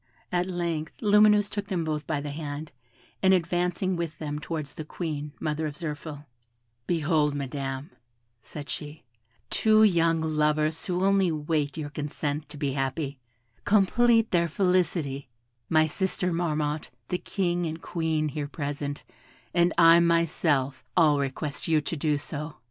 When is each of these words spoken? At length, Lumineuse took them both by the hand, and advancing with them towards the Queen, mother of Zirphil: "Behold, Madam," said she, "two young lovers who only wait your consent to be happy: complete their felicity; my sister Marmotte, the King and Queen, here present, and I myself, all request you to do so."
At 0.31 0.47
length, 0.49 0.97
Lumineuse 0.99 1.47
took 1.47 1.67
them 1.67 1.83
both 1.83 2.07
by 2.07 2.21
the 2.21 2.31
hand, 2.31 2.71
and 3.21 3.35
advancing 3.35 3.95
with 3.95 4.17
them 4.17 4.39
towards 4.39 4.73
the 4.73 4.83
Queen, 4.83 5.31
mother 5.39 5.67
of 5.67 5.75
Zirphil: 5.75 6.25
"Behold, 6.87 7.35
Madam," 7.35 7.91
said 8.41 8.67
she, 8.67 9.03
"two 9.51 9.83
young 9.83 10.19
lovers 10.21 10.85
who 10.87 11.03
only 11.05 11.31
wait 11.31 11.77
your 11.77 11.91
consent 11.91 12.49
to 12.49 12.57
be 12.57 12.71
happy: 12.71 13.19
complete 13.63 14.31
their 14.31 14.47
felicity; 14.49 15.29
my 15.69 15.85
sister 15.85 16.33
Marmotte, 16.33 16.89
the 17.09 17.19
King 17.19 17.67
and 17.67 17.79
Queen, 17.79 18.29
here 18.29 18.47
present, 18.47 19.03
and 19.53 19.71
I 19.77 19.99
myself, 19.99 20.83
all 20.97 21.19
request 21.19 21.67
you 21.67 21.79
to 21.79 21.95
do 21.95 22.17
so." 22.17 22.55